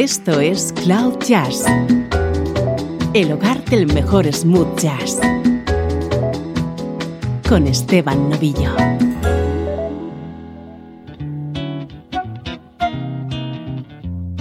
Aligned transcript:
Esto 0.00 0.38
es 0.38 0.72
Cloud 0.84 1.18
Jazz, 1.26 1.64
el 3.14 3.32
hogar 3.32 3.64
del 3.64 3.92
mejor 3.92 4.32
smooth 4.32 4.78
jazz, 4.78 5.18
con 7.48 7.66
Esteban 7.66 8.30
Novillo. 8.30 8.76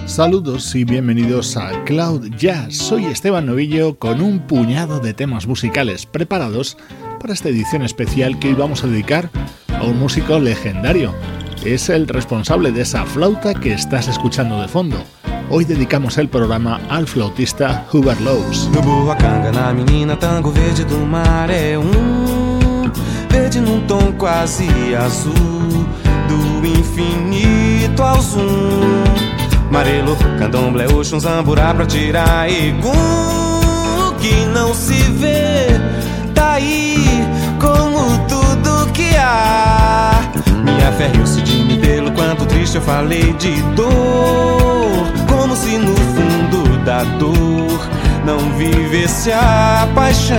Saludos 0.06 0.76
y 0.76 0.84
bienvenidos 0.84 1.58
a 1.58 1.84
Cloud 1.86 2.28
Jazz. 2.38 2.78
Soy 2.78 3.06
Esteban 3.06 3.48
Novillo 3.48 3.98
con 3.98 4.22
un 4.22 4.42
puñado 4.42 5.00
de 5.00 5.16
temas 5.16 5.48
musicales 5.48 6.06
preparados 6.06 6.78
para 7.20 7.34
esta 7.34 7.50
edición 7.50 7.82
especial 7.82 8.38
que 8.38 8.50
hoy 8.50 8.54
vamos 8.54 8.84
a 8.84 8.88
dedicar 8.88 9.32
a 9.76 9.82
un 9.86 9.98
músico 9.98 10.38
legendario. 10.38 11.16
Es 11.66 11.90
el 11.90 12.08
responsable 12.08 12.72
de 12.72 12.84
esa 12.84 13.08
flauta 13.08 13.56
que 13.56 13.74
estás 13.74 14.08
escuchando 14.08 14.62
de 14.62 14.68
fondo. 14.68 15.04
Hoy 15.50 15.64
dedicamos 15.64 16.18
el 16.18 16.28
programa 16.28 16.82
al 16.90 17.08
flautista 17.08 17.86
Hubert 17.94 18.20
Lowe's. 18.20 18.70
A 19.10 19.16
canga 19.16 19.50
na 19.50 19.74
menina, 19.74 20.18
tango 20.18 20.52
verde 20.52 20.84
do 20.84 20.98
mar 21.06 21.50
é 21.50 21.78
um 21.78 22.92
verde 23.30 23.62
num 23.62 23.80
tom 23.88 24.12
quase 24.18 24.68
azul, 24.94 25.34
do 26.28 26.68
infinito 26.68 28.04
ao 28.04 28.22
zoom. 28.22 29.06
Marelo, 29.72 30.18
candomblé, 30.38 30.86
oxum, 30.88 31.20
zamburá 31.20 31.74
pra 31.74 31.86
tirar 31.86 32.50
egum. 32.52 32.92
O 34.10 34.14
que 34.16 34.46
não 34.48 34.74
se 34.74 35.02
vê, 35.14 35.68
tá 36.36 36.54
aí 36.54 37.26
como 37.62 38.18
tudo 38.28 38.92
que 38.92 39.16
há. 39.16 40.12
Minha 40.62 40.92
fé 40.92 41.08
riu-se 41.08 41.42
de 41.42 41.64
mim 41.64 41.80
pelo 41.80 42.12
quanto 42.12 42.46
triste 42.46 42.76
eu 42.76 42.82
falei 42.82 43.32
de 43.34 43.62
dor 43.76 44.97
se 45.58 45.78
no 45.78 45.96
fundo 45.96 46.78
da 46.86 47.04
dor 47.04 47.90
não 48.26 48.38
vivesse 48.58 49.32
a 49.32 49.88
paixão. 49.96 50.38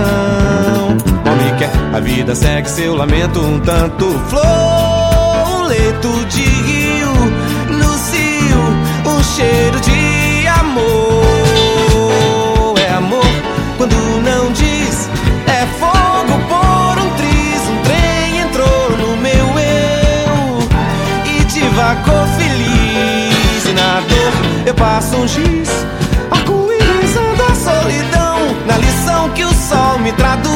Homem 1.29 1.55
quer, 1.57 1.71
a 1.93 1.99
vida 1.99 2.33
segue 2.33 2.69
seu 2.69 2.95
lamento 2.95 3.39
um 3.39 3.59
tanto 3.59 4.05
flor, 4.29 5.59
um 5.59 5.63
leito 5.63 6.25
de 6.27 6.43
rio, 6.43 7.13
no 7.77 7.97
cio, 7.97 8.61
um 9.05 9.23
cheiro 9.23 9.79
de 9.81 9.88
eu 24.69 24.75
passo 24.75 25.15
um 25.17 25.27
giz 25.27 25.69
Arco-íris 26.29 27.15
a 27.49 27.55
solidão 27.55 28.37
Na 28.67 28.77
lição 28.77 29.29
que 29.31 29.43
o 29.43 29.53
sol 29.53 29.97
me 29.99 30.11
traduz 30.13 30.48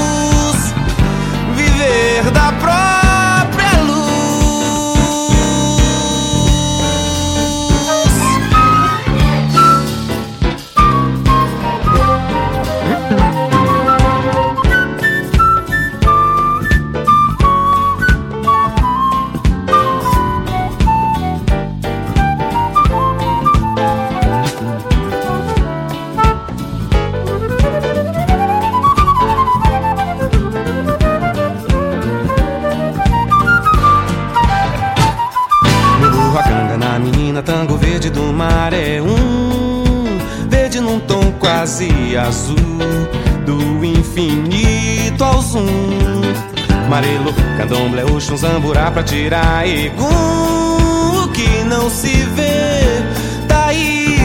oxum, 48.33 48.38
zamburá 48.38 48.92
pra 48.92 49.04
tirar 49.04 49.67
egum. 49.67 51.23
O 51.23 51.27
que 51.30 51.64
não 51.66 51.89
se 51.89 52.14
vê, 52.36 53.04
tá 53.48 53.67
aí 53.67 54.17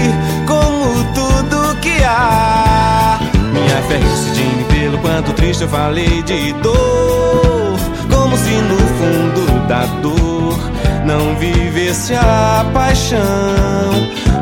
como 0.47 1.05
tudo 1.15 1.77
que 1.81 2.03
há. 2.05 3.19
Minha 3.53 3.83
fé 3.89 4.01
se 4.17 4.31
de 4.33 4.43
mim 4.43 4.65
pelo 4.65 4.99
quanto 4.99 5.33
triste 5.35 5.63
eu 5.63 5.69
falei 5.69 6.23
de 6.23 6.53
dor, 6.55 7.77
como 8.11 8.37
se 8.37 8.51
no 8.51 8.79
fundo 8.79 9.67
da 9.69 9.87
dor 10.03 10.59
não 11.05 11.37
vivesse 11.37 12.15
a 12.15 12.65
paixão. 12.73 13.19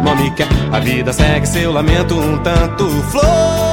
Nome 0.02 0.30
quer, 0.32 0.48
a 0.72 0.78
vida 0.78 1.12
segue 1.12 1.46
seu 1.46 1.72
lamento 1.72 2.18
um 2.18 2.38
tanto 2.38 2.88
flor, 3.10 3.65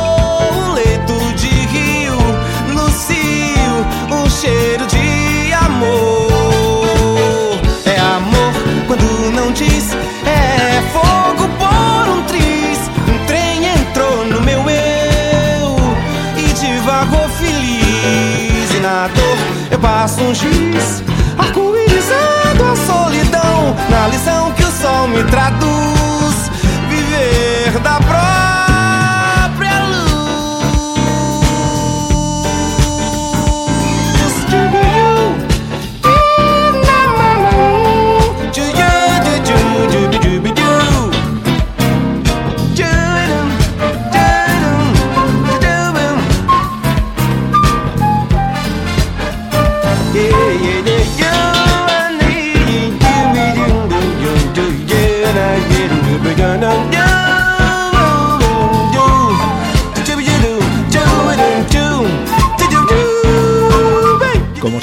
passo 19.84 20.22
um 20.22 20.34
giz, 20.34 21.04
arco-íris 21.38 22.10
a 22.10 22.76
solidão 22.88 23.76
na 23.90 24.08
lição 24.08 24.50
que 24.54 24.64
o 24.64 24.72
sol 24.72 25.10
me 25.10 25.22
traduz. 25.26 26.03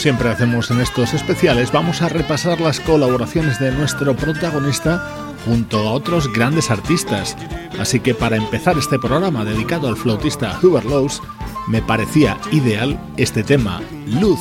Siempre 0.00 0.31
hacemos 0.31 0.71
en 0.71 0.81
estos 0.81 1.12
especiales, 1.12 1.72
vamos 1.72 2.00
a 2.00 2.09
repasar 2.09 2.59
las 2.59 2.81
colaboraciones 2.81 3.61
de 3.61 3.71
nuestro 3.71 4.16
protagonista 4.16 5.06
junto 5.44 5.78
a 5.78 5.93
otros 5.93 6.33
grandes 6.33 6.71
artistas. 6.71 7.37
Así 7.78 8.00
que 8.00 8.15
para 8.15 8.37
empezar 8.37 8.78
este 8.78 8.99
programa 8.99 9.44
dedicado 9.44 9.88
al 9.88 9.97
flautista 9.97 10.59
Hubert 10.62 10.87
Lowe's, 10.87 11.21
me 11.69 11.83
parecía 11.83 12.38
ideal 12.50 12.99
este 13.19 13.43
tema, 13.43 13.83
Luz, 14.06 14.41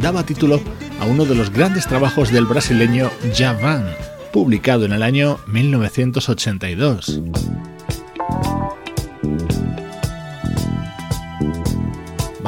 daba 0.00 0.24
título 0.24 0.60
a 1.00 1.06
uno 1.06 1.24
de 1.24 1.34
los 1.34 1.50
grandes 1.50 1.88
trabajos 1.88 2.30
del 2.30 2.46
brasileño 2.46 3.10
Javan, 3.36 3.86
publicado 4.32 4.84
en 4.84 4.92
el 4.92 5.02
año 5.02 5.38
1982. 5.48 7.20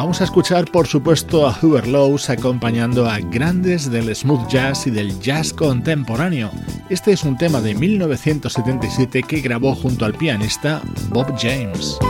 Vamos 0.03 0.21
a 0.21 0.25
escuchar 0.25 0.65
por 0.65 0.89
supuesto 0.89 1.47
a 1.47 1.57
Hubert 1.63 1.87
Lowe's 1.87 2.29
acompañando 2.29 3.09
a 3.09 3.21
grandes 3.21 3.89
del 3.89 4.13
smooth 4.17 4.49
jazz 4.49 4.89
y 4.89 4.91
del 4.91 5.21
jazz 5.21 5.53
contemporáneo. 5.53 6.51
Este 6.91 7.13
es 7.13 7.23
un 7.23 7.39
tema 7.39 7.61
de 7.61 7.77
1977 7.77 9.23
que 9.23 9.41
grabó 9.41 9.77
junto 9.77 10.05
al 10.05 10.15
pianista 10.15 10.83
Bob 11.11 11.33
James. 11.41 12.01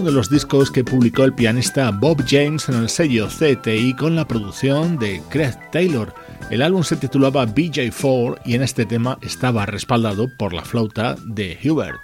Uno 0.00 0.08
de 0.08 0.16
los 0.16 0.30
discos 0.30 0.70
que 0.70 0.82
publicó 0.82 1.24
el 1.24 1.34
pianista 1.34 1.90
Bob 1.90 2.24
James 2.26 2.68
en 2.70 2.76
el 2.76 2.88
sello 2.88 3.28
CTI 3.28 3.94
con 3.94 4.16
la 4.16 4.26
producción 4.26 4.98
de 4.98 5.20
Craig 5.28 5.54
Taylor. 5.70 6.14
El 6.48 6.62
álbum 6.62 6.82
se 6.82 6.96
titulaba 6.96 7.46
BJ4 7.46 8.40
y 8.46 8.54
en 8.54 8.62
este 8.62 8.86
tema 8.86 9.18
estaba 9.20 9.66
respaldado 9.66 10.28
por 10.38 10.54
la 10.54 10.64
flauta 10.64 11.16
de 11.26 11.58
Hubert. 11.62 12.00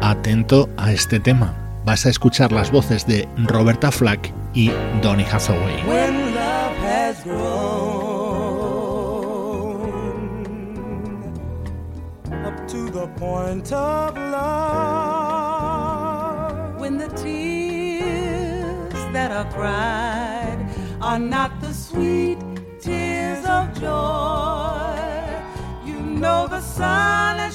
Atento 0.00 0.70
a 0.78 0.92
este 0.92 1.20
tema. 1.20 1.54
Vas 1.84 2.06
a 2.06 2.10
escuchar 2.10 2.50
las 2.50 2.70
voces 2.70 3.06
de 3.06 3.28
Roberta 3.36 3.92
Flack 3.92 4.32
y 4.54 4.70
Donny 5.02 5.24
Hathaway. 5.24 5.82
point 13.16 13.72
of 13.72 14.13
are 21.02 21.18
not 21.18 21.60
the 21.60 21.72
sweet 21.72 22.38
tears 22.80 23.44
of 23.46 23.74
joy, 23.80 25.42
you 25.84 25.98
know 26.00 26.46
the 26.46 26.60
sun 26.60 27.38
has 27.38 27.53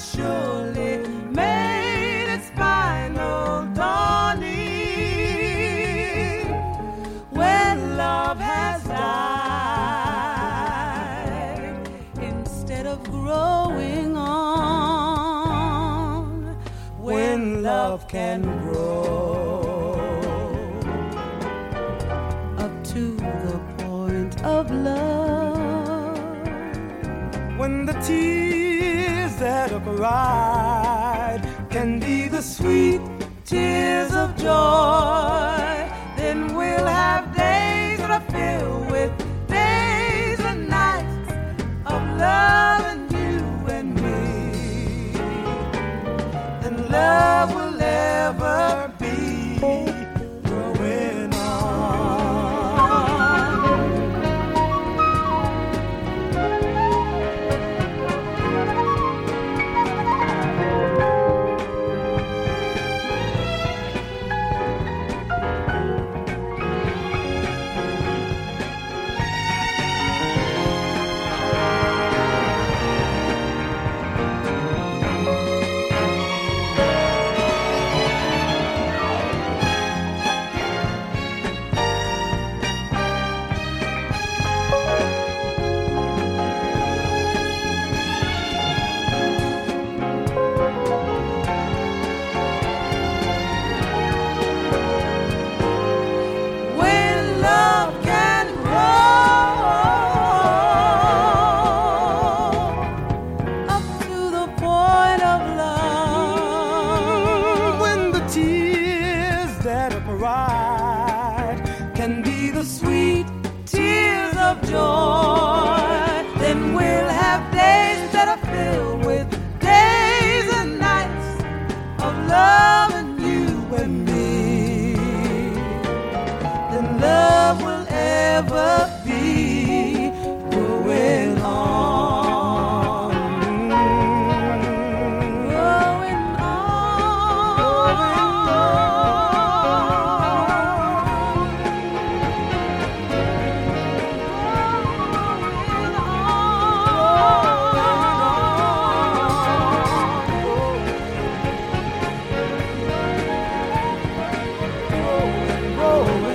中。 114.70 115.19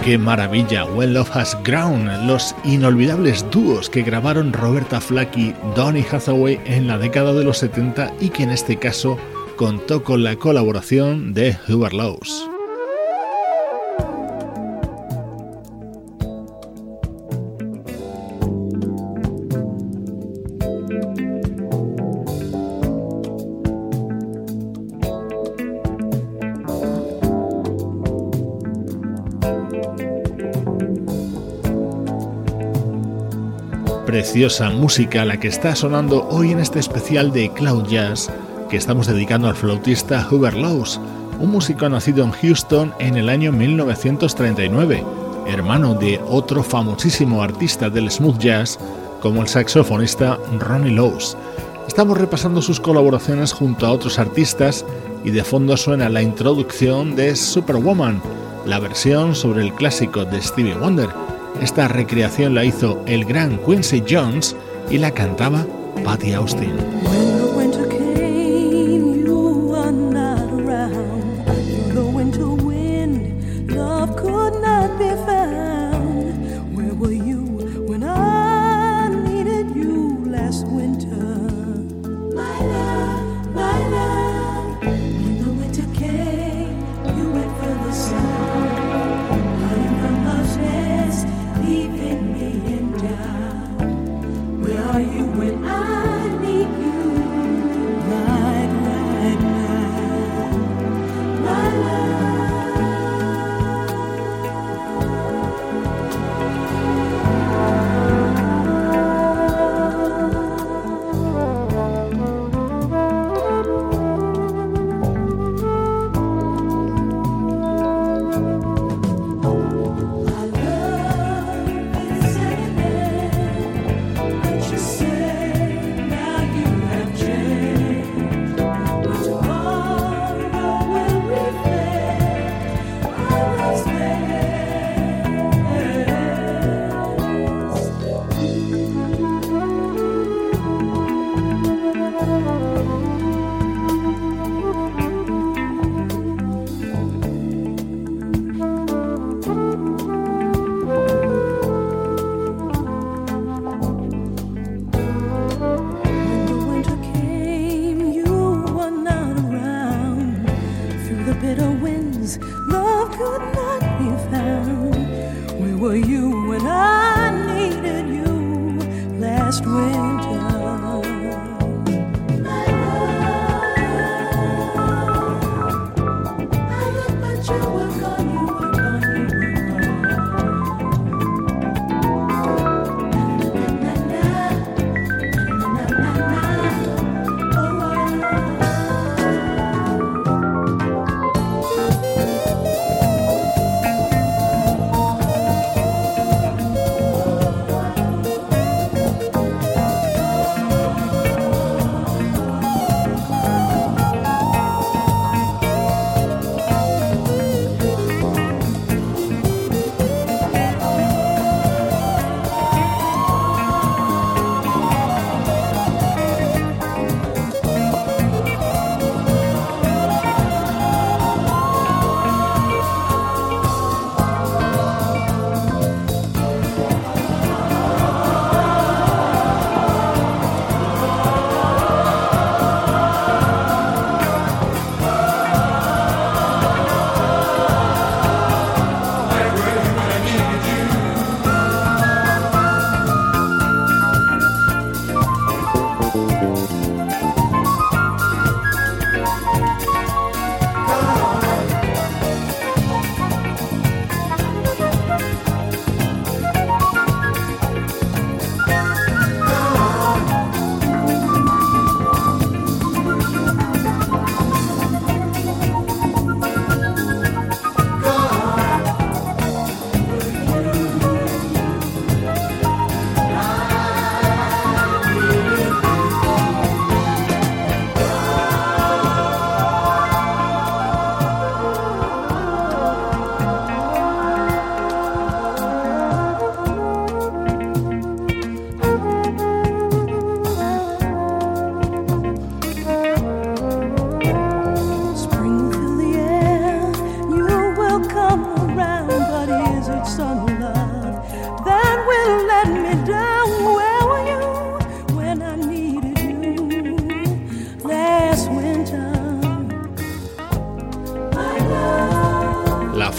¡Qué 0.04 0.18
maravilla! 0.18 0.84
Well 0.84 1.14
Love 1.14 1.34
Has 1.34 1.56
Ground, 1.64 2.26
los 2.26 2.54
inolvidables 2.62 3.42
dúos 3.50 3.88
que 3.88 4.02
grabaron 4.02 4.52
Roberta 4.52 5.00
Flack 5.00 5.34
y 5.34 5.54
Donny 5.74 6.02
Hathaway 6.02 6.60
en 6.66 6.86
la 6.86 6.98
década 6.98 7.32
de 7.32 7.42
los 7.42 7.56
70 7.56 8.12
y 8.20 8.28
que 8.28 8.42
en 8.42 8.50
este 8.50 8.76
caso 8.76 9.16
contó 9.56 10.04
con 10.04 10.22
la 10.22 10.36
colaboración 10.36 11.32
de 11.32 11.56
Hubert 11.68 11.94
Laws. 11.94 12.53
Música 34.72 35.24
la 35.24 35.38
que 35.38 35.46
está 35.46 35.76
sonando 35.76 36.26
hoy 36.28 36.50
en 36.50 36.58
este 36.58 36.80
especial 36.80 37.32
de 37.32 37.50
Cloud 37.50 37.86
Jazz 37.86 38.32
que 38.68 38.76
estamos 38.76 39.06
dedicando 39.06 39.46
al 39.46 39.54
flautista 39.54 40.26
Hubert 40.28 40.56
Laws, 40.56 41.00
un 41.38 41.52
músico 41.52 41.88
nacido 41.88 42.24
en 42.24 42.32
Houston 42.32 42.92
en 42.98 43.16
el 43.16 43.28
año 43.28 43.52
1939, 43.52 45.04
hermano 45.46 45.94
de 45.94 46.20
otro 46.26 46.64
famosísimo 46.64 47.44
artista 47.44 47.88
del 47.88 48.10
smooth 48.10 48.38
jazz 48.38 48.80
como 49.22 49.40
el 49.40 49.46
saxofonista 49.46 50.36
Ronnie 50.58 50.92
Laws. 50.92 51.36
Estamos 51.86 52.18
repasando 52.18 52.60
sus 52.60 52.80
colaboraciones 52.80 53.52
junto 53.52 53.86
a 53.86 53.92
otros 53.92 54.18
artistas 54.18 54.84
y 55.22 55.30
de 55.30 55.44
fondo 55.44 55.76
suena 55.76 56.08
la 56.08 56.22
introducción 56.22 57.14
de 57.14 57.36
Superwoman, 57.36 58.20
la 58.66 58.80
versión 58.80 59.36
sobre 59.36 59.62
el 59.62 59.72
clásico 59.74 60.24
de 60.24 60.42
Stevie 60.42 60.74
Wonder 60.74 61.23
esta 61.60 61.88
recreación 61.88 62.54
la 62.54 62.64
hizo 62.64 63.02
el 63.06 63.24
gran 63.24 63.58
Quincy 63.58 64.02
Jones 64.08 64.56
y 64.90 64.98
la 64.98 65.10
cantaba 65.12 65.66
Patty 66.04 66.32
Austin. 66.32 67.33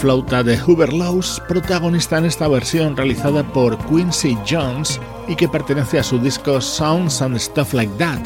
Flauta 0.06 0.44
de 0.44 0.62
Hubert 0.62 0.94
Laws, 0.94 1.42
protagonista 1.48 2.20
en 2.20 2.26
esta 2.26 2.48
versión 2.48 2.96
realizada 2.96 3.42
por 3.42 3.76
Quincy 3.88 4.38
Jones 4.48 5.02
y 5.28 5.36
que 5.36 5.50
pertenece 5.50 5.98
a 5.98 6.04
su 6.04 6.20
disco 6.20 6.62
Sounds 6.62 7.24
and 7.24 7.40
Stuff 7.40 7.74
Like 7.74 7.92
That, 7.98 8.20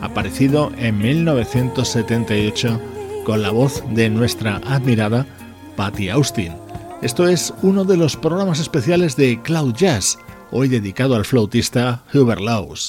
aparecido 0.00 0.72
en 0.78 0.96
1978 0.96 2.80
con 3.26 3.42
la 3.42 3.50
voz 3.50 3.84
de 3.90 4.08
nuestra 4.08 4.56
admirada 4.64 5.26
Patty 5.76 6.08
Austin. 6.08 6.54
Esto 7.02 7.28
es 7.28 7.52
uno 7.60 7.84
de 7.84 7.98
los 7.98 8.16
programas 8.16 8.58
especiales 8.58 9.14
de 9.14 9.38
Cloud 9.42 9.74
Jazz, 9.74 10.18
hoy 10.50 10.68
dedicado 10.68 11.14
al 11.14 11.26
flautista 11.26 12.04
Hubert 12.14 12.40
Laws. 12.40 12.88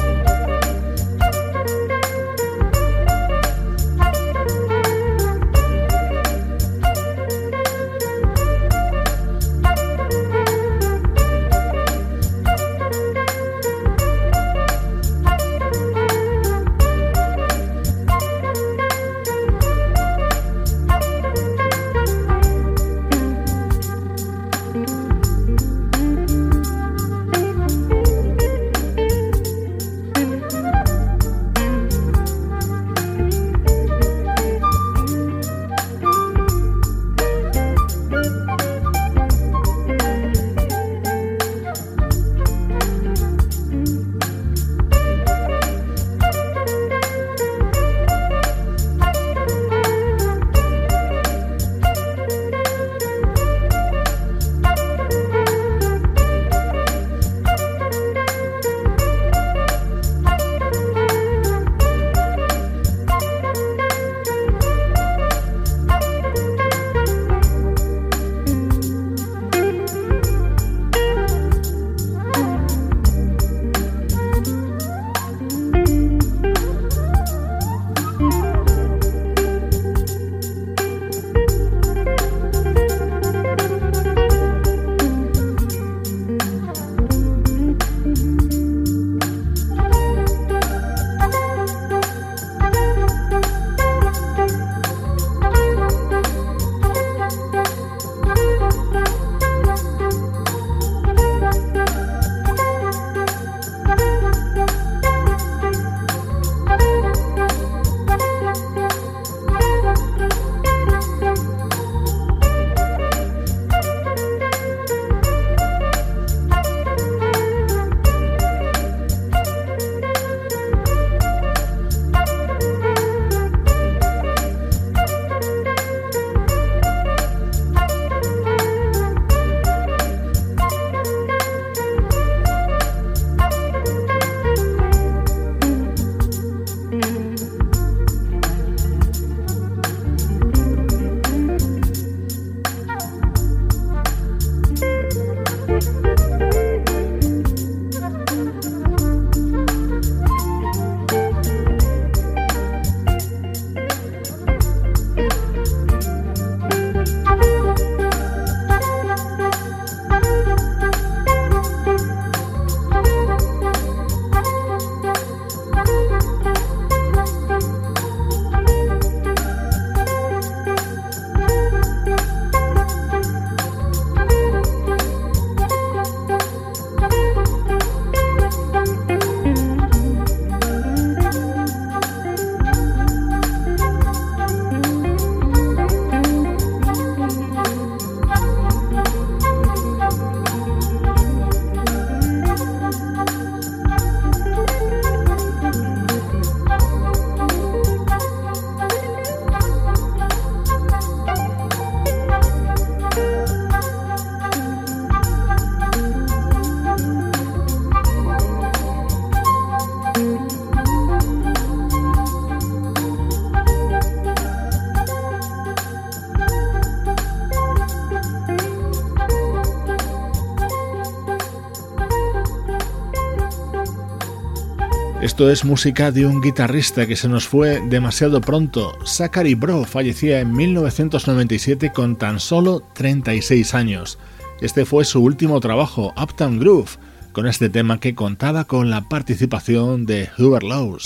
Es 225.49 225.65
música 225.65 226.11
de 226.11 226.25
un 226.27 226.39
guitarrista 226.39 227.07
que 227.07 227.15
se 227.15 227.27
nos 227.27 227.47
fue 227.47 227.81
demasiado 227.89 228.41
pronto. 228.41 228.95
Zachary 229.05 229.55
Bro 229.55 229.85
fallecía 229.85 230.39
en 230.39 230.53
1997 230.53 231.91
con 231.91 232.15
tan 232.15 232.39
solo 232.39 232.83
36 232.93 233.73
años. 233.73 234.19
Este 234.61 234.85
fue 234.85 235.03
su 235.03 235.19
último 235.21 235.59
trabajo, 235.59 236.13
Uptown 236.15 236.59
Groove, 236.59 236.91
con 237.31 237.47
este 237.47 237.69
tema 237.69 237.99
que 237.99 238.13
contaba 238.13 238.65
con 238.65 238.91
la 238.91 239.09
participación 239.09 240.05
de 240.05 240.29
Hubert 240.37 240.63
Laws. 240.63 241.03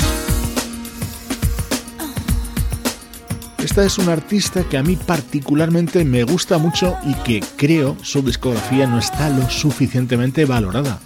Esta 3.64 3.86
es 3.86 3.98
una 3.98 4.14
artista 4.14 4.64
que 4.64 4.78
a 4.78 4.84
mí 4.84 4.98
particularmente 4.98 6.04
me 6.04 6.24
gusta 6.24 6.58
mucho 6.58 6.98
y 7.06 7.14
que 7.24 7.42
creo 7.56 7.96
su 8.04 8.22
discografía 8.22 8.86
no 8.86 9.00
está 9.00 9.30
lo 9.30 9.50
suficientemente 9.50 10.46
valorada. 10.46 11.00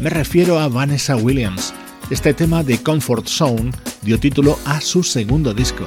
Me 0.00 0.08
refiero 0.08 0.58
a 0.58 0.68
Vanessa 0.68 1.14
Williams. 1.14 1.74
Este 2.10 2.34
tema 2.34 2.64
de 2.64 2.82
Comfort 2.82 3.28
Zone 3.28 3.70
dio 4.02 4.18
título 4.18 4.58
a 4.64 4.80
su 4.80 5.04
segundo 5.04 5.54
disco. 5.54 5.86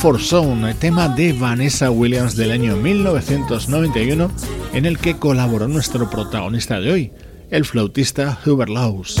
Comfort 0.00 0.22
Zone, 0.22 0.74
tema 0.76 1.10
de 1.10 1.34
Vanessa 1.34 1.90
Williams 1.90 2.34
del 2.34 2.52
año 2.52 2.74
1991, 2.74 4.30
en 4.72 4.86
el 4.86 4.98
que 4.98 5.18
colaboró 5.18 5.68
nuestro 5.68 6.08
protagonista 6.08 6.80
de 6.80 6.90
hoy, 6.90 7.12
el 7.50 7.66
flautista 7.66 8.38
Hubert 8.46 8.70
Laws. 8.70 9.20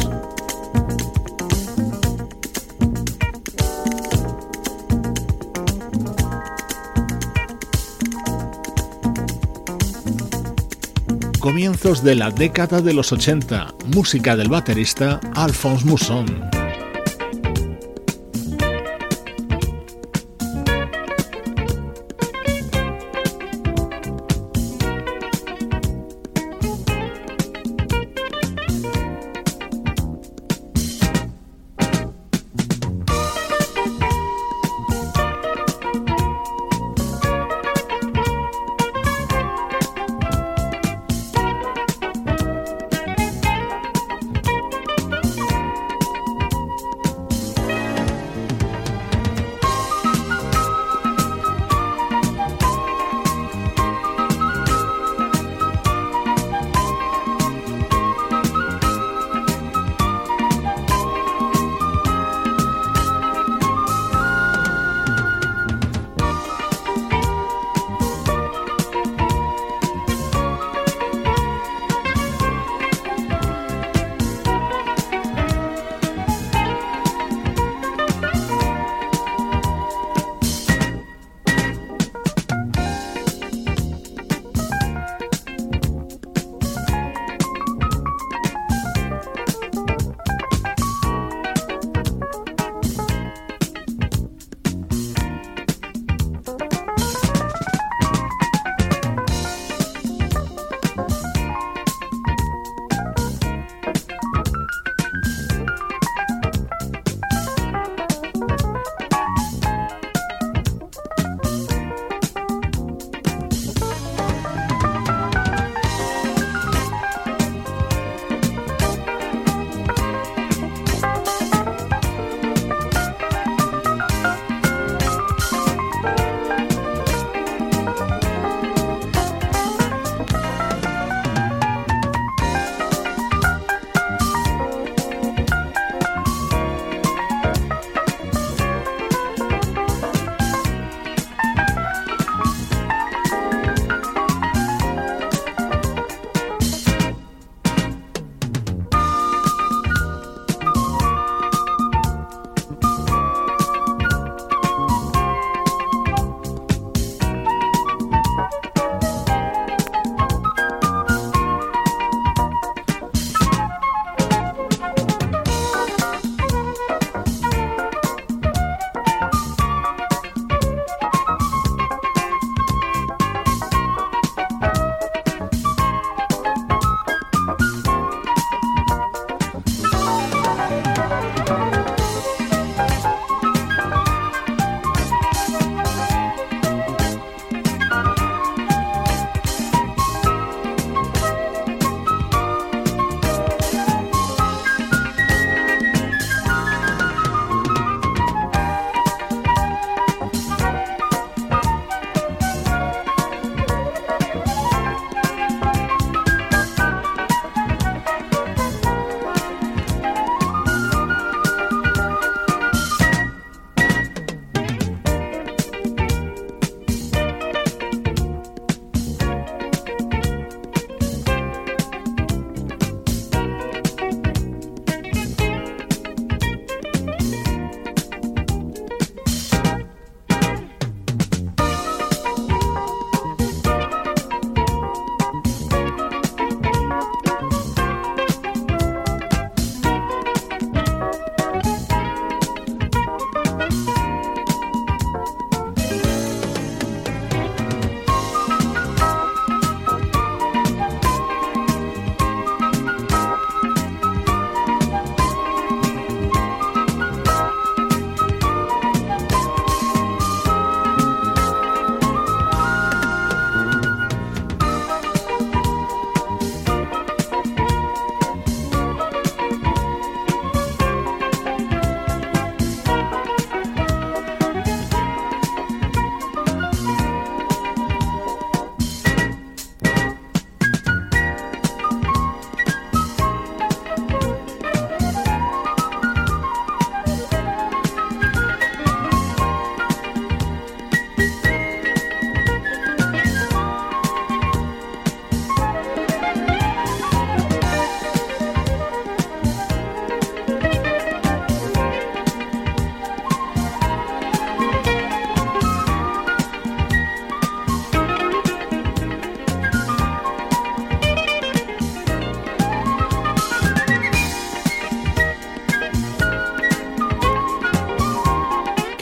Comienzos 11.40 12.02
de 12.02 12.14
la 12.14 12.30
década 12.30 12.80
de 12.80 12.94
los 12.94 13.12
80, 13.12 13.74
música 13.94 14.34
del 14.34 14.48
baterista 14.48 15.20
Alphonse 15.34 15.84
Mousson. 15.84 16.59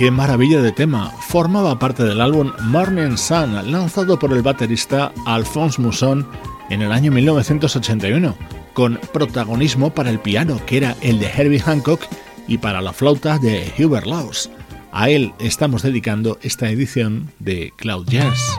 Qué 0.08 0.12
maravilla 0.12 0.62
de 0.62 0.72
tema. 0.72 1.10
Formaba 1.20 1.78
parte 1.78 2.02
del 2.02 2.22
álbum 2.22 2.50
Morning 2.62 3.18
Sun, 3.18 3.70
lanzado 3.70 4.18
por 4.18 4.32
el 4.32 4.40
baterista 4.40 5.12
Alphonse 5.26 5.82
Mousson 5.82 6.26
en 6.70 6.80
el 6.80 6.92
año 6.92 7.12
1981, 7.12 8.34
con 8.72 8.98
protagonismo 9.12 9.90
para 9.90 10.08
el 10.08 10.18
piano, 10.18 10.64
que 10.64 10.78
era 10.78 10.96
el 11.02 11.18
de 11.18 11.26
Herbie 11.26 11.60
Hancock, 11.60 12.00
y 12.46 12.56
para 12.56 12.80
la 12.80 12.94
flauta 12.94 13.38
de 13.38 13.70
Hubert 13.78 14.06
Laws. 14.06 14.48
A 14.92 15.10
él 15.10 15.34
estamos 15.40 15.82
dedicando 15.82 16.38
esta 16.40 16.70
edición 16.70 17.30
de 17.38 17.74
Cloud 17.76 18.06
Jazz. 18.08 18.58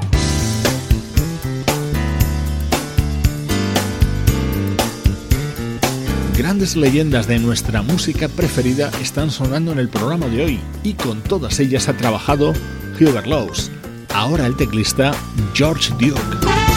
Grandes 6.39 6.78
leyendas 6.78 7.28
de 7.28 7.38
nuestra 7.38 7.82
música 7.82 8.30
preferida 8.30 8.89
están 9.02 9.30
sonando 9.30 9.73
en 9.73 9.78
el 9.78 9.89
programa 9.89 10.28
de 10.28 10.45
hoy 10.45 10.60
y 10.84 10.93
con 10.93 11.21
todas 11.21 11.60
ellas 11.60 11.89
ha 11.89 11.97
trabajado 11.97 12.54
Hubert 12.97 13.28
Laws, 13.28 13.69
ahora 14.13 14.45
el 14.45 14.56
teclista 14.56 15.12
George 15.54 15.91
Duke. 15.99 16.68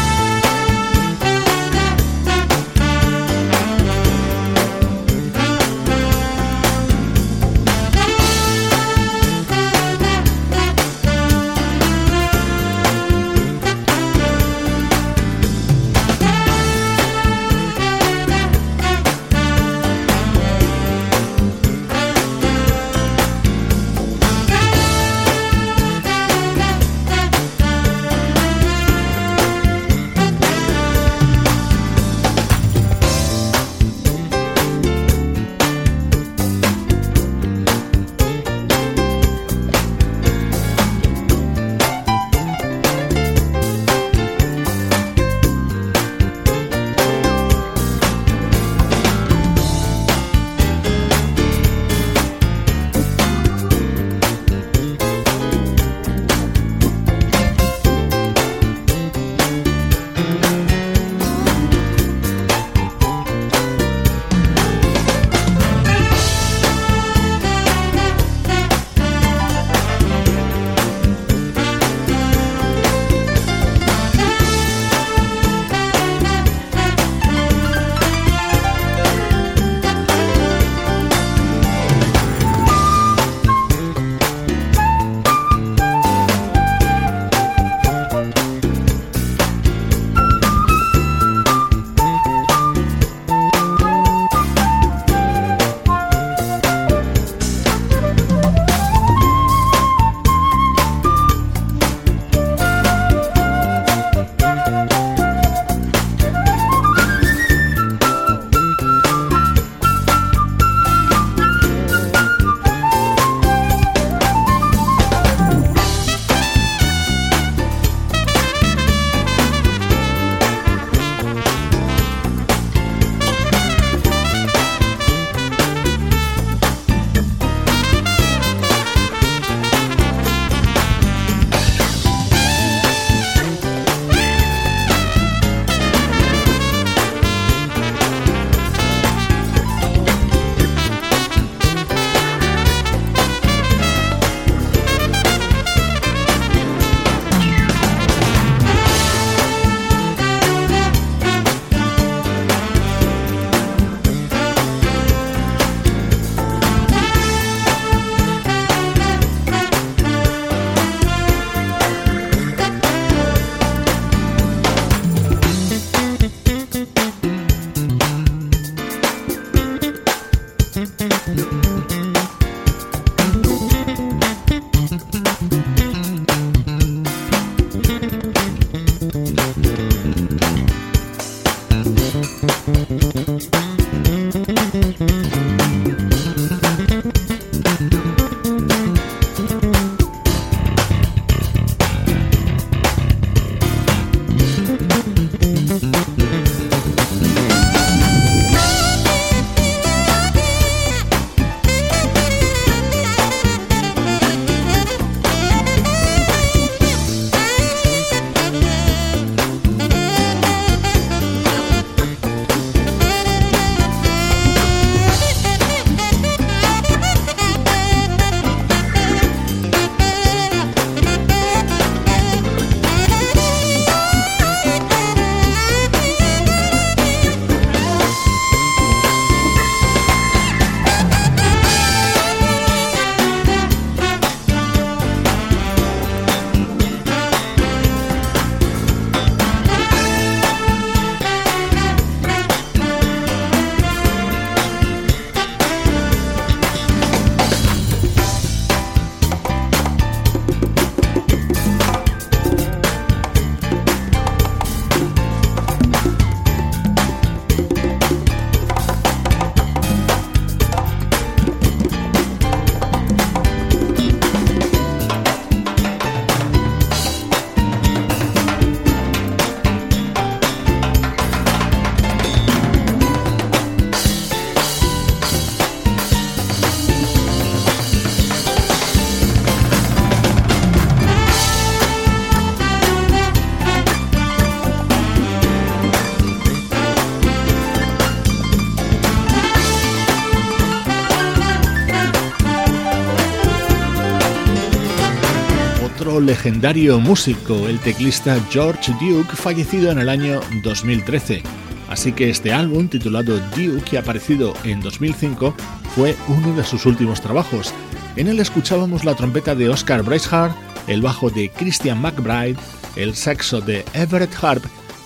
Legendario 296.26 297.00
músico, 297.00 297.68
el 297.68 297.78
teclista 297.80 298.38
George 298.50 298.92
Duke, 299.00 299.34
fallecido 299.34 299.90
en 299.90 299.98
el 299.98 300.08
año 300.08 300.40
2013. 300.62 301.42
Así 301.88 302.12
que 302.12 302.30
este 302.30 302.52
álbum, 302.52 302.88
titulado 302.88 303.38
Duke, 303.56 303.82
que 303.88 303.96
ha 303.98 304.00
aparecido 304.00 304.54
en 304.64 304.80
2005, 304.80 305.54
fue 305.94 306.16
uno 306.28 306.54
de 306.54 306.64
sus 306.64 306.86
últimos 306.86 307.20
trabajos. 307.20 307.74
En 308.16 308.28
él 308.28 308.40
escuchábamos 308.40 309.04
la 309.04 309.14
trompeta 309.14 309.54
de 309.54 309.68
Oscar 309.68 310.02
Bracehart, 310.02 310.56
el 310.86 311.02
bajo 311.02 311.30
de 311.30 311.50
Christian 311.50 312.00
McBride, 312.00 312.56
el 312.96 313.14
saxo 313.14 313.60
de 313.60 313.84
Everett 313.94 314.32
Harp 314.42 314.64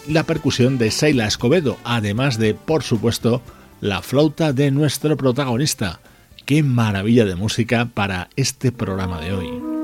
la 0.08 0.24
percusión 0.24 0.78
de 0.78 0.90
Sheila 0.90 1.26
Escobedo, 1.26 1.78
además 1.84 2.38
de, 2.38 2.54
por 2.54 2.82
supuesto, 2.82 3.42
la 3.80 4.02
flauta 4.02 4.52
de 4.52 4.70
nuestro 4.70 5.16
protagonista. 5.16 6.00
¡Qué 6.44 6.62
maravilla 6.62 7.24
de 7.24 7.34
música 7.34 7.88
para 7.92 8.28
este 8.36 8.72
programa 8.72 9.20
de 9.20 9.32
hoy! 9.32 9.75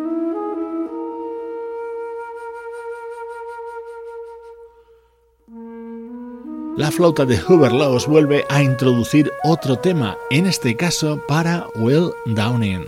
La 6.76 6.90
flauta 6.90 7.26
de 7.26 7.38
Hubert 7.48 7.74
Laws 7.74 8.06
vuelve 8.06 8.46
a 8.48 8.62
introducir 8.62 9.30
otro 9.44 9.76
tema, 9.76 10.16
en 10.30 10.46
este 10.46 10.74
caso 10.74 11.20
para 11.28 11.66
Will 11.74 12.12
Downing. 12.24 12.86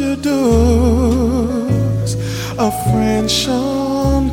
introduce 0.00 0.24
a 2.58 2.70
friend 2.90 3.30
Sean 3.30 4.28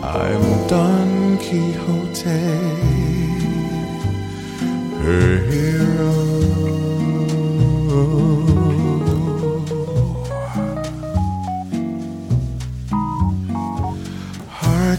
I'm 0.00 0.66
Don 0.68 1.36
Quixote, 1.38 2.28
her 5.02 5.38
hero. 5.50 6.14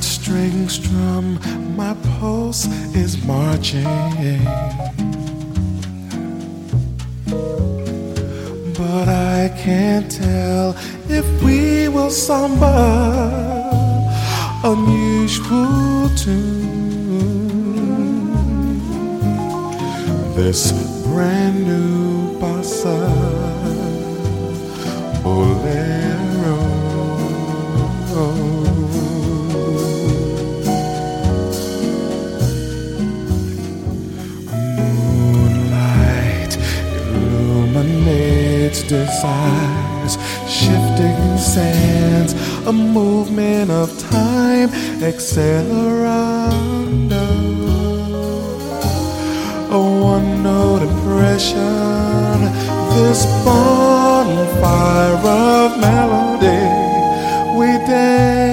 Strings 0.02 0.78
drum, 0.78 1.40
my 1.76 1.94
pulse 2.20 2.66
is 2.96 3.18
marching. 3.26 4.89
can't 9.64 10.10
tell 10.10 10.74
if 11.10 11.26
we 11.44 11.90
will 11.90 12.10
samba 12.10 13.70
unusual 14.64 16.10
tune. 16.16 16.70
This 20.36 20.72
brand 21.04 21.68
new 21.68 22.40
bossa. 22.40 22.98
Oh, 25.26 25.59
shifting 40.48 41.38
sands, 41.38 42.34
a 42.66 42.74
movement 42.74 43.70
of 43.70 43.88
time, 44.00 44.70
accelerando. 45.00 46.10
A 49.70 49.78
one 49.78 50.42
note 50.42 50.82
impression, 50.82 51.58
this 52.96 53.26
bonfire 53.46 55.18
of 55.18 55.80
melody, 55.80 56.66
we 57.60 57.68
dance, 57.86 58.49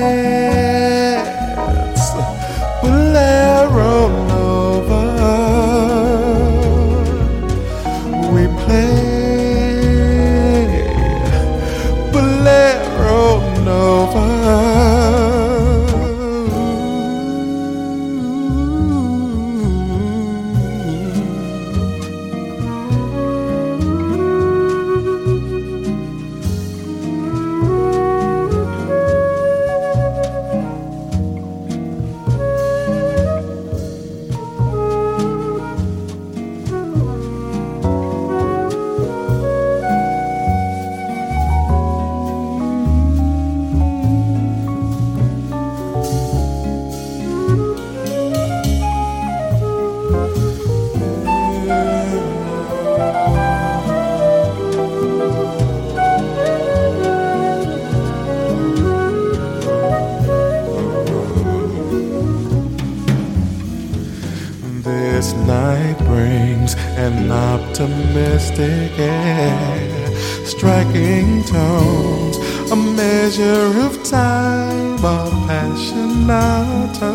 air, 68.59 70.17
striking 70.45 71.45
tones, 71.45 72.39
a 72.71 72.77
measure 72.77 73.79
of 73.87 74.03
time, 74.03 74.97
a 75.05 75.31
passionato, 75.47 77.15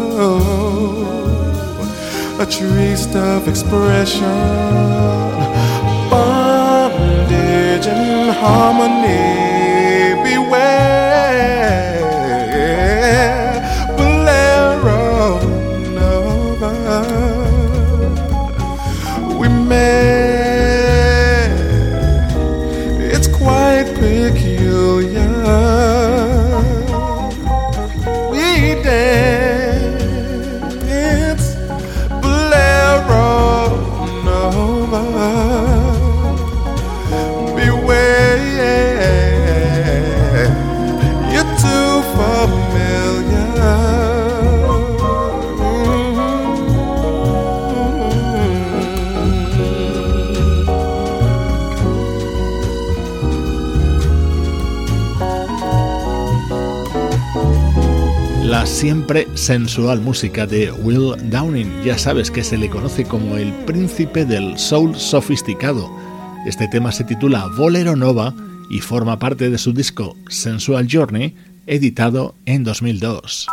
a 2.39 2.45
triste 2.45 3.15
of 3.15 3.47
expression, 3.47 4.21
bondage 6.09 7.87
and 7.87 8.31
harmony. 8.31 9.40
Sensual 59.41 59.99
música 60.01 60.45
de 60.45 60.71
Will 60.71 61.15
Downing. 61.31 61.81
Ya 61.83 61.97
sabes 61.97 62.29
que 62.29 62.43
se 62.43 62.59
le 62.59 62.69
conoce 62.69 63.05
como 63.05 63.37
el 63.37 63.51
príncipe 63.65 64.23
del 64.23 64.55
soul 64.59 64.95
sofisticado. 64.95 65.89
Este 66.45 66.67
tema 66.67 66.91
se 66.91 67.05
titula 67.05 67.47
Bolero 67.57 67.95
Nova 67.95 68.35
y 68.69 68.81
forma 68.81 69.17
parte 69.17 69.49
de 69.49 69.57
su 69.57 69.73
disco 69.73 70.15
Sensual 70.29 70.87
Journey, 70.89 71.35
editado 71.65 72.35
en 72.45 72.63
2002. 72.63 73.47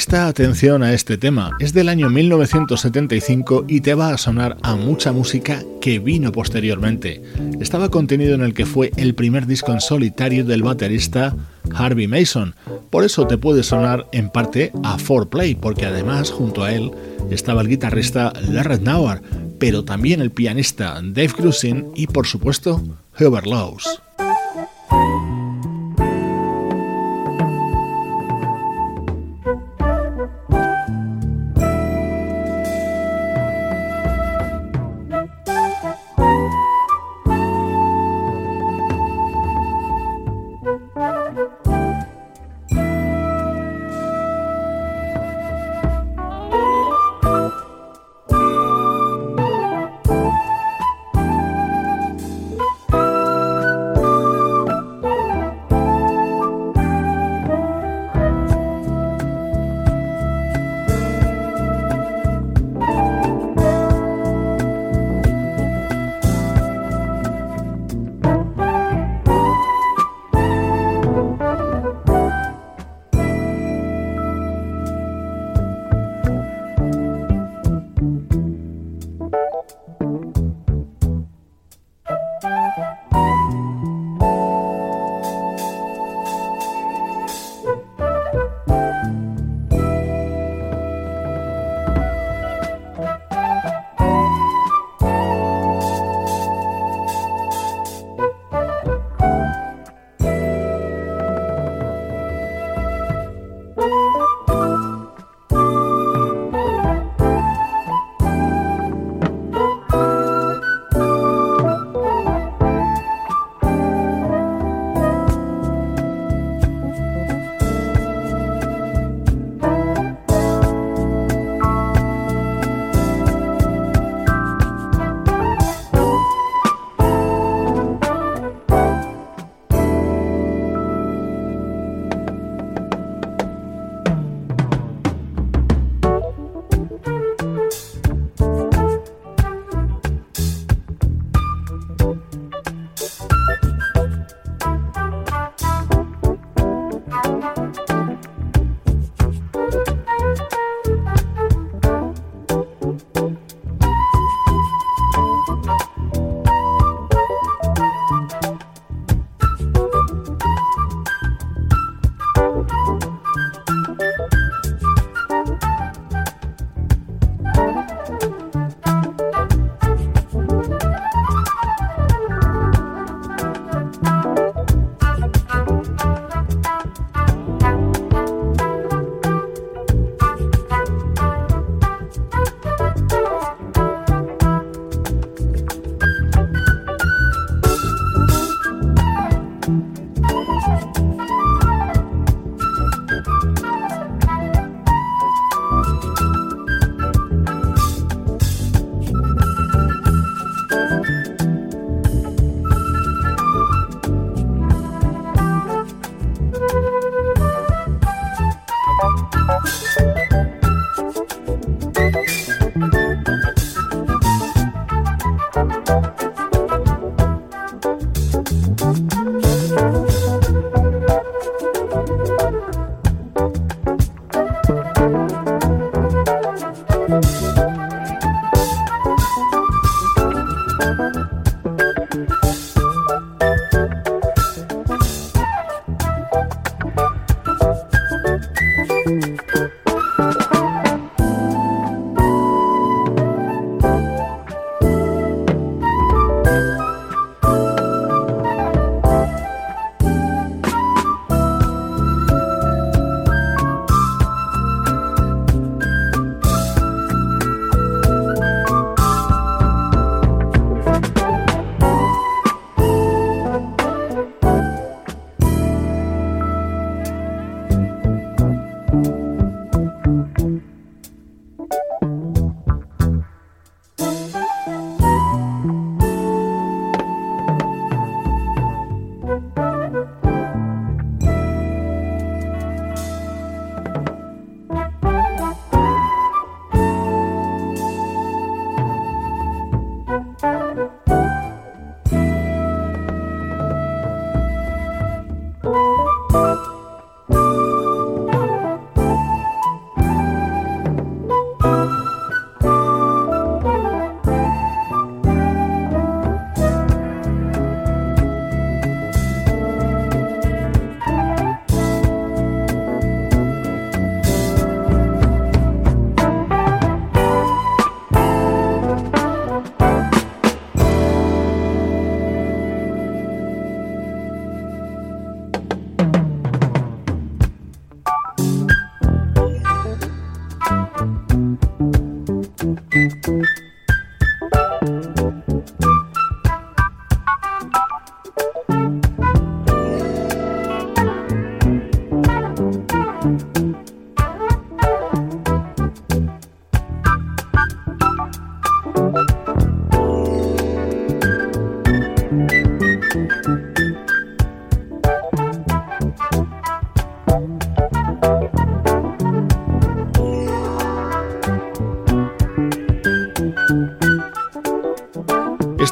Presta 0.00 0.28
atención 0.28 0.82
a 0.82 0.94
este 0.94 1.18
tema, 1.18 1.50
es 1.60 1.74
del 1.74 1.90
año 1.90 2.08
1975 2.08 3.66
y 3.68 3.82
te 3.82 3.92
va 3.92 4.14
a 4.14 4.16
sonar 4.16 4.56
a 4.62 4.74
mucha 4.74 5.12
música 5.12 5.62
que 5.82 5.98
vino 5.98 6.32
posteriormente. 6.32 7.22
Estaba 7.60 7.90
contenido 7.90 8.34
en 8.34 8.40
el 8.40 8.54
que 8.54 8.64
fue 8.64 8.92
el 8.96 9.14
primer 9.14 9.46
disco 9.46 9.72
en 9.72 9.82
solitario 9.82 10.42
del 10.46 10.62
baterista 10.62 11.36
Harvey 11.74 12.08
Mason, 12.08 12.54
por 12.88 13.04
eso 13.04 13.26
te 13.26 13.36
puede 13.36 13.62
sonar 13.62 14.06
en 14.12 14.30
parte 14.30 14.72
a 14.82 14.96
4Play, 14.96 15.58
porque 15.60 15.84
además 15.84 16.30
junto 16.30 16.64
a 16.64 16.72
él 16.72 16.90
estaba 17.30 17.60
el 17.60 17.68
guitarrista 17.68 18.32
Larry 18.48 18.78
Nauer, 18.80 19.20
pero 19.58 19.84
también 19.84 20.22
el 20.22 20.30
pianista 20.30 20.94
Dave 20.94 21.34
Grusin 21.36 21.88
y 21.94 22.06
por 22.06 22.26
supuesto 22.26 22.82
Hubert 23.18 23.46
Laws. 23.46 24.00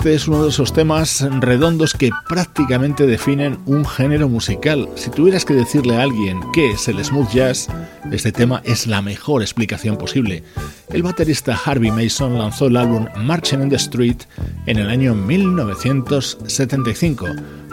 Este 0.09 0.17
es 0.17 0.29
uno 0.29 0.45
de 0.45 0.49
esos 0.49 0.73
temas 0.73 1.21
redondos 1.41 1.93
que 1.93 2.09
prácticamente 2.31 3.07
definen 3.07 3.59
un 3.67 3.85
género 3.85 4.27
musical. 4.27 4.89
Si 4.95 5.11
tuvieras 5.11 5.45
que 5.45 5.53
decirle 5.53 5.97
a 5.97 6.03
alguien 6.03 6.41
qué 6.55 6.71
es 6.71 6.89
el 6.89 7.05
smooth 7.05 7.29
jazz, 7.29 7.69
este 8.11 8.33
tema 8.33 8.63
es 8.65 8.87
la 8.87 9.03
mejor 9.03 9.43
explicación 9.43 9.99
posible. 9.99 10.45
El 10.89 11.03
baterista 11.03 11.61
Harvey 11.63 11.91
Mason 11.91 12.39
lanzó 12.39 12.69
el 12.69 12.79
álbum 12.79 13.07
Marching 13.19 13.61
in 13.61 13.69
the 13.69 13.77
Street 13.77 14.23
en 14.65 14.79
el 14.79 14.89
año 14.89 15.15
1975, 15.15 17.27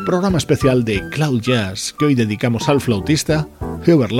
programa 0.05 0.37
especial 0.37 0.83
de 0.83 1.07
Cloud 1.11 1.39
Jazz 1.39 1.95
que 1.97 2.03
hoy 2.03 2.15
dedicamos 2.15 2.67
al 2.67 2.81
flautista 2.81 3.47
Hubert 3.87 4.11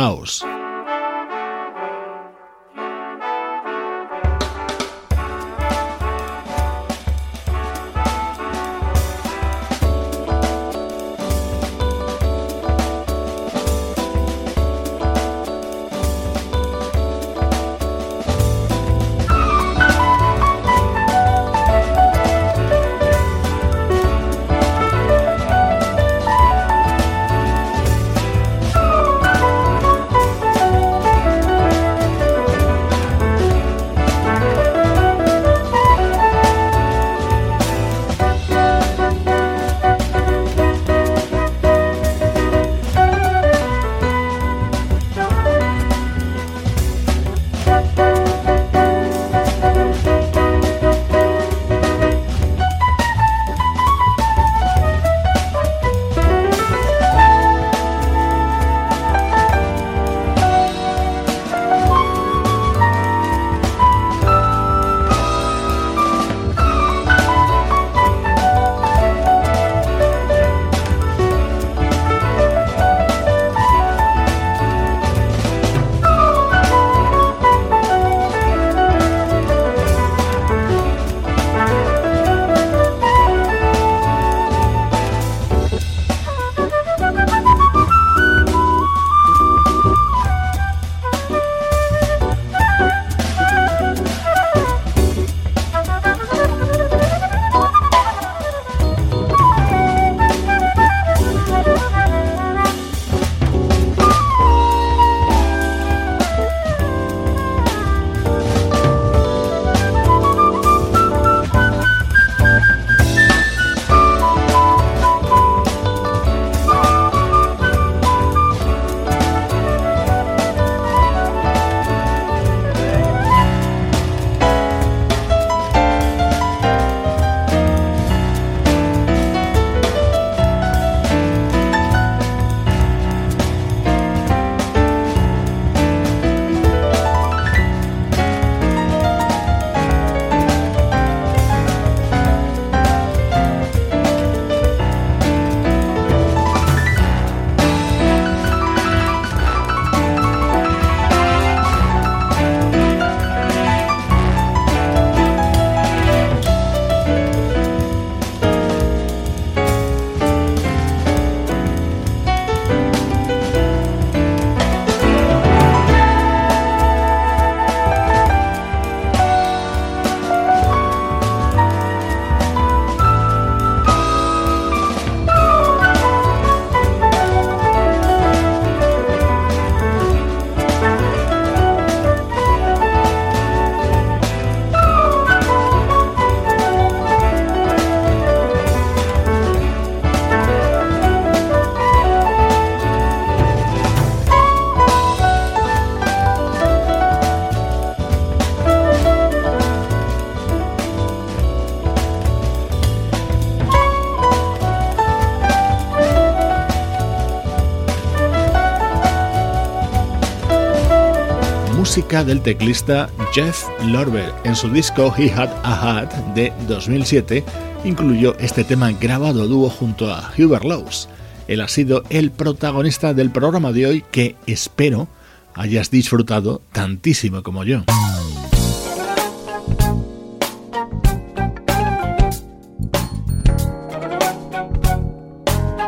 Del 212.24 212.40
teclista 212.40 213.10
Jeff 213.34 213.66
Lorber. 213.84 214.32
En 214.46 214.56
su 214.56 214.70
disco 214.70 215.14
He 215.18 215.30
Had 215.30 215.50
a 215.64 216.00
Hat 216.00 216.14
de 216.34 216.54
2007 216.66 217.44
incluyó 217.84 218.38
este 218.40 218.64
tema 218.64 218.94
grabado 218.94 219.50
dúo 219.50 219.70
junto 219.70 220.14
a 220.14 220.32
Hubert 220.38 220.64
Laws. 220.64 221.10
Él 221.50 221.60
ha 221.60 221.68
sido 221.68 222.04
el 222.10 222.32
protagonista 222.32 223.14
del 223.14 223.32
programa 223.32 223.74
de 223.74 223.86
hoy 223.86 224.06
que 224.12 224.38
espero 224.48 225.10
hayas 225.56 225.92
disfrutado 225.92 226.62
tantísimo 226.72 227.44
como 227.44 227.66
yo. 227.66 227.84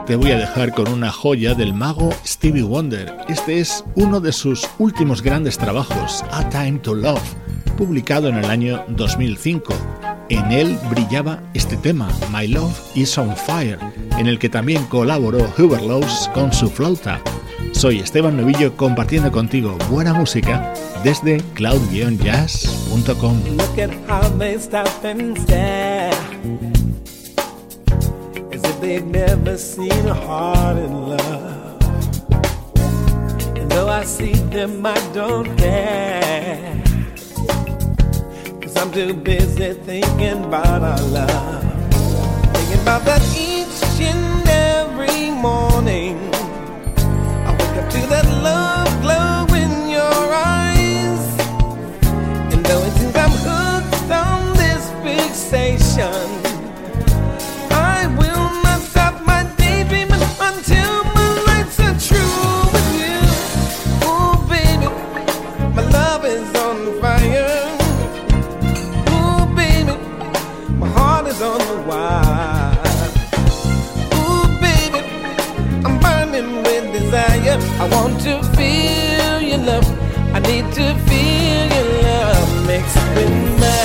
Te 0.07 0.15
voy 0.15 0.31
a 0.31 0.37
dejar 0.37 0.71
con 0.71 0.87
una 0.87 1.11
joya 1.11 1.53
del 1.53 1.73
mago 1.73 2.09
Stevie 2.25 2.63
Wonder. 2.63 3.13
Este 3.27 3.59
es 3.59 3.83
uno 3.95 4.21
de 4.21 4.31
sus 4.31 4.65
últimos 4.79 5.21
grandes 5.21 5.57
trabajos, 5.57 6.23
A 6.31 6.47
Time 6.47 6.79
to 6.79 6.95
Love, 6.95 7.21
publicado 7.77 8.29
en 8.29 8.37
el 8.37 8.45
año 8.45 8.85
2005. 8.87 9.73
En 10.29 10.49
él 10.51 10.79
brillaba 10.89 11.43
este 11.53 11.75
tema, 11.75 12.07
My 12.31 12.47
Love 12.47 12.79
is 12.95 13.17
on 13.17 13.35
Fire, 13.35 13.79
en 14.17 14.27
el 14.27 14.39
que 14.39 14.47
también 14.47 14.85
colaboró 14.85 15.39
Hubert 15.57 15.83
con 16.33 16.53
su 16.53 16.69
flauta. 16.69 17.19
Soy 17.73 17.99
Esteban 17.99 18.37
Novillo 18.37 18.77
compartiendo 18.77 19.29
contigo 19.29 19.77
buena 19.89 20.13
música 20.13 20.73
desde 21.03 21.41
cloud-jazz.com. 21.53 23.41
they've 28.80 29.05
never 29.05 29.57
seen 29.57 30.05
a 30.07 30.13
heart 30.13 30.78
in 30.78 31.09
love. 31.09 31.82
And 33.57 33.71
though 33.71 33.88
I 33.89 34.03
see 34.03 34.34
them, 34.34 34.86
I 34.86 34.99
don't 35.13 35.57
care. 35.57 36.84
Cause 38.61 38.75
I'm 38.78 38.91
too 38.91 39.13
busy 39.13 39.73
thinking 39.73 40.45
about 40.45 40.82
our 40.82 41.01
love. 41.07 41.63
Thinking 42.53 42.82
about 42.82 43.03
that 43.05 43.21
each 43.36 44.01
and 44.01 44.47
every 44.47 45.32
morning. 45.32 46.17
I 47.47 47.51
wake 47.51 47.78
up 47.82 47.89
to 47.91 48.01
that 48.13 48.28
love 48.43 48.89
glow 49.01 49.55
in 49.55 49.89
your 49.89 50.23
eyes. 50.34 51.23
And 52.53 52.65
though 52.65 52.84
it 52.84 52.93
seems 52.93 53.15
I'm 53.15 53.32
hooked 53.32 54.11
on 54.11 54.55
this 54.55 54.84
fixation. 55.03 56.46
To 80.78 80.93
feel 81.09 81.65
your 81.73 82.03
love 82.03 82.67
mixed 82.67 82.97
with 83.15 83.59
mine. 83.59 83.76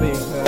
Me 0.00 0.12
they'll 0.12 0.39